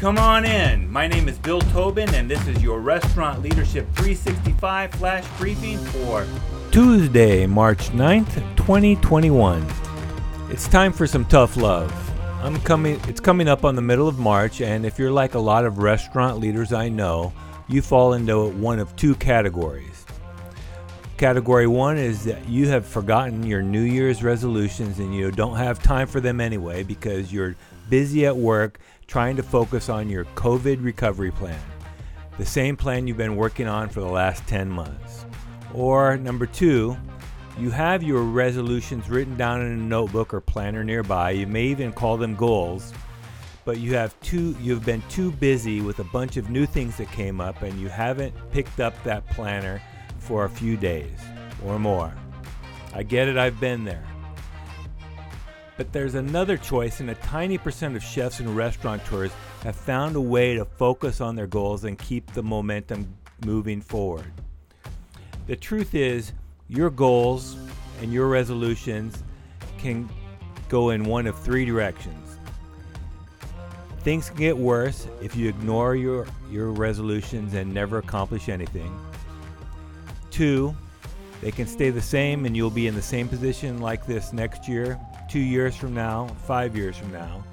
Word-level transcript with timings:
Come 0.00 0.16
on 0.16 0.46
in. 0.46 0.90
My 0.90 1.06
name 1.06 1.28
is 1.28 1.36
Bill 1.36 1.60
Tobin, 1.60 2.08
and 2.14 2.26
this 2.26 2.46
is 2.48 2.62
your 2.62 2.80
Restaurant 2.80 3.42
Leadership 3.42 3.86
365 3.96 4.92
flash 4.92 5.26
briefing 5.36 5.76
for 5.76 6.26
Tuesday, 6.70 7.44
March 7.44 7.90
9th, 7.90 8.34
2021. 8.56 9.62
It's 10.48 10.66
time 10.68 10.94
for 10.94 11.06
some 11.06 11.26
tough 11.26 11.58
love. 11.58 11.92
I'm 12.42 12.58
coming 12.62 12.98
it's 13.08 13.20
coming 13.20 13.46
up 13.46 13.62
on 13.62 13.76
the 13.76 13.82
middle 13.82 14.08
of 14.08 14.18
March 14.18 14.62
and 14.62 14.86
if 14.86 14.98
you're 14.98 15.12
like 15.12 15.34
a 15.34 15.38
lot 15.38 15.66
of 15.66 15.76
restaurant 15.76 16.40
leaders 16.40 16.72
I 16.72 16.88
know, 16.88 17.34
you 17.68 17.82
fall 17.82 18.14
into 18.14 18.48
one 18.52 18.78
of 18.78 18.96
two 18.96 19.14
categories. 19.16 19.89
Category 21.20 21.66
1 21.66 21.98
is 21.98 22.24
that 22.24 22.48
you 22.48 22.68
have 22.68 22.86
forgotten 22.86 23.42
your 23.42 23.60
New 23.60 23.82
Year's 23.82 24.22
resolutions 24.22 25.00
and 25.00 25.14
you 25.14 25.30
don't 25.30 25.58
have 25.58 25.82
time 25.82 26.06
for 26.06 26.18
them 26.18 26.40
anyway 26.40 26.82
because 26.82 27.30
you're 27.30 27.56
busy 27.90 28.24
at 28.24 28.34
work 28.34 28.80
trying 29.06 29.36
to 29.36 29.42
focus 29.42 29.90
on 29.90 30.08
your 30.08 30.24
COVID 30.24 30.82
recovery 30.82 31.30
plan. 31.30 31.60
The 32.38 32.46
same 32.46 32.74
plan 32.74 33.06
you've 33.06 33.18
been 33.18 33.36
working 33.36 33.68
on 33.68 33.90
for 33.90 34.00
the 34.00 34.08
last 34.08 34.46
10 34.46 34.70
months. 34.70 35.26
Or 35.74 36.16
number 36.16 36.46
2, 36.46 36.96
you 37.58 37.70
have 37.70 38.02
your 38.02 38.22
resolutions 38.22 39.10
written 39.10 39.36
down 39.36 39.60
in 39.60 39.72
a 39.72 39.76
notebook 39.76 40.32
or 40.32 40.40
planner 40.40 40.82
nearby. 40.82 41.32
You 41.32 41.46
may 41.46 41.64
even 41.64 41.92
call 41.92 42.16
them 42.16 42.34
goals. 42.34 42.94
But 43.66 43.78
you 43.78 43.94
have 43.94 44.18
too 44.22 44.56
you've 44.58 44.86
been 44.86 45.02
too 45.10 45.32
busy 45.32 45.82
with 45.82 45.98
a 45.98 46.04
bunch 46.04 46.38
of 46.38 46.48
new 46.48 46.64
things 46.64 46.96
that 46.96 47.12
came 47.12 47.42
up 47.42 47.60
and 47.60 47.78
you 47.78 47.90
haven't 47.90 48.34
picked 48.52 48.80
up 48.80 48.94
that 49.04 49.28
planner 49.28 49.82
for 50.30 50.44
a 50.44 50.48
few 50.48 50.76
days 50.76 51.18
or 51.66 51.76
more. 51.76 52.14
I 52.94 53.02
get 53.02 53.26
it, 53.26 53.36
I've 53.36 53.58
been 53.58 53.82
there. 53.82 54.06
But 55.76 55.92
there's 55.92 56.14
another 56.14 56.56
choice, 56.56 57.00
and 57.00 57.10
a 57.10 57.16
tiny 57.16 57.58
percent 57.58 57.96
of 57.96 58.02
chefs 58.04 58.38
and 58.38 58.56
restaurateurs 58.56 59.32
have 59.64 59.74
found 59.74 60.14
a 60.14 60.20
way 60.20 60.54
to 60.54 60.64
focus 60.64 61.20
on 61.20 61.34
their 61.34 61.48
goals 61.48 61.82
and 61.82 61.98
keep 61.98 62.32
the 62.32 62.44
momentum 62.44 63.12
moving 63.44 63.80
forward. 63.80 64.30
The 65.48 65.56
truth 65.56 65.96
is, 65.96 66.32
your 66.68 66.90
goals 66.90 67.56
and 68.00 68.12
your 68.12 68.28
resolutions 68.28 69.24
can 69.78 70.08
go 70.68 70.90
in 70.90 71.02
one 71.02 71.26
of 71.26 71.36
three 71.40 71.64
directions. 71.64 72.36
Things 74.02 74.28
can 74.28 74.38
get 74.38 74.56
worse 74.56 75.08
if 75.20 75.34
you 75.34 75.48
ignore 75.48 75.96
your, 75.96 76.28
your 76.48 76.70
resolutions 76.70 77.54
and 77.54 77.74
never 77.74 77.98
accomplish 77.98 78.48
anything. 78.48 78.96
Two, 80.40 80.74
they 81.42 81.50
can 81.50 81.66
stay 81.66 81.90
the 81.90 82.00
same 82.00 82.46
and 82.46 82.56
you'll 82.56 82.70
be 82.70 82.86
in 82.86 82.94
the 82.94 83.02
same 83.02 83.28
position 83.28 83.78
like 83.78 84.06
this 84.06 84.32
next 84.32 84.66
year, 84.66 84.98
two 85.28 85.38
years 85.38 85.76
from 85.76 85.92
now, 85.92 86.28
five 86.46 86.74
years 86.74 86.96
from 86.96 87.12
now. 87.12 87.44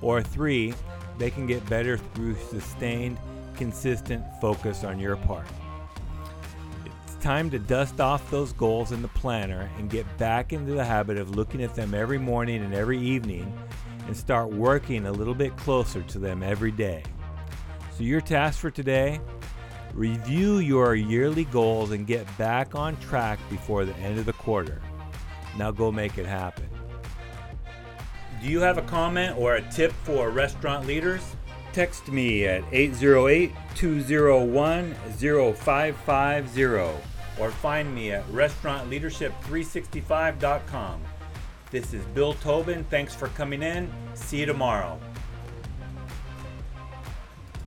Or 0.00 0.22
three, 0.22 0.72
they 1.18 1.28
can 1.28 1.48
get 1.48 1.68
better 1.68 1.98
through 1.98 2.36
sustained, 2.36 3.18
consistent 3.56 4.24
focus 4.40 4.84
on 4.84 5.00
your 5.00 5.16
part. 5.16 5.48
It's 6.84 7.16
time 7.16 7.50
to 7.50 7.58
dust 7.58 8.00
off 8.00 8.30
those 8.30 8.52
goals 8.52 8.92
in 8.92 9.02
the 9.02 9.08
planner 9.08 9.68
and 9.76 9.90
get 9.90 10.06
back 10.16 10.52
into 10.52 10.74
the 10.74 10.84
habit 10.84 11.18
of 11.18 11.34
looking 11.34 11.64
at 11.64 11.74
them 11.74 11.94
every 11.94 12.18
morning 12.18 12.62
and 12.62 12.72
every 12.72 13.00
evening 13.00 13.52
and 14.06 14.16
start 14.16 14.50
working 14.50 15.06
a 15.06 15.12
little 15.12 15.34
bit 15.34 15.56
closer 15.56 16.00
to 16.02 16.20
them 16.20 16.44
every 16.44 16.70
day. 16.70 17.02
So, 17.96 18.04
your 18.04 18.20
task 18.20 18.60
for 18.60 18.70
today 18.70 19.18
Review 19.96 20.58
your 20.58 20.94
yearly 20.94 21.46
goals 21.46 21.90
and 21.92 22.06
get 22.06 22.26
back 22.36 22.74
on 22.74 22.98
track 22.98 23.38
before 23.48 23.86
the 23.86 23.96
end 23.96 24.18
of 24.18 24.26
the 24.26 24.34
quarter. 24.34 24.82
Now 25.56 25.70
go 25.70 25.90
make 25.90 26.18
it 26.18 26.26
happen. 26.26 26.68
Do 28.42 28.46
you 28.46 28.60
have 28.60 28.76
a 28.76 28.82
comment 28.82 29.38
or 29.38 29.54
a 29.54 29.62
tip 29.70 29.92
for 30.04 30.28
restaurant 30.28 30.86
leaders? 30.86 31.22
Text 31.72 32.08
me 32.08 32.44
at 32.44 32.62
808 32.72 33.52
201 33.74 34.94
0550 35.16 36.64
or 37.40 37.50
find 37.50 37.94
me 37.94 38.12
at 38.12 38.28
restaurantleadership365.com. 38.28 41.00
This 41.70 41.94
is 41.94 42.04
Bill 42.06 42.32
Tobin. 42.34 42.84
Thanks 42.90 43.14
for 43.14 43.28
coming 43.28 43.62
in. 43.62 43.90
See 44.12 44.40
you 44.40 44.46
tomorrow. 44.46 45.00